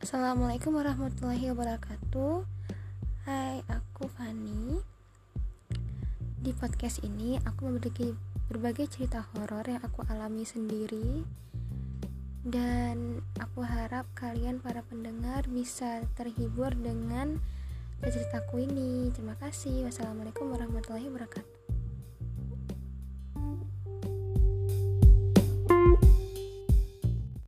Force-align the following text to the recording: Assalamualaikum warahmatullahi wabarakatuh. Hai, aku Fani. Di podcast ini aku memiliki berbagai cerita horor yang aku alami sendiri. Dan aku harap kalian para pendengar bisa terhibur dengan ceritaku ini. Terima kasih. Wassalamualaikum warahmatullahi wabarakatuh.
Assalamualaikum 0.00 0.80
warahmatullahi 0.80 1.52
wabarakatuh. 1.52 2.48
Hai, 3.28 3.60
aku 3.68 4.08
Fani. 4.08 4.80
Di 6.40 6.56
podcast 6.56 7.04
ini 7.04 7.36
aku 7.44 7.68
memiliki 7.68 8.16
berbagai 8.48 8.88
cerita 8.88 9.28
horor 9.36 9.60
yang 9.68 9.84
aku 9.84 10.00
alami 10.08 10.48
sendiri. 10.48 11.20
Dan 12.40 13.20
aku 13.44 13.60
harap 13.60 14.08
kalian 14.16 14.64
para 14.64 14.80
pendengar 14.88 15.44
bisa 15.52 16.00
terhibur 16.16 16.72
dengan 16.72 17.36
ceritaku 18.00 18.64
ini. 18.64 19.12
Terima 19.12 19.36
kasih. 19.36 19.84
Wassalamualaikum 19.84 20.48
warahmatullahi 20.48 21.12
wabarakatuh. 21.12 21.59